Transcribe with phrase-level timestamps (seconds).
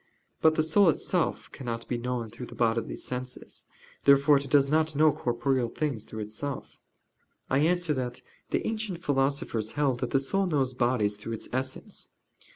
[0.41, 3.67] But the soul itself cannot be known through the bodily senses.
[4.03, 6.81] Therefore it does not know corporeal things through itself.
[7.51, 12.09] I answer that, The ancient philosophers held that the soul knows bodies through its essence.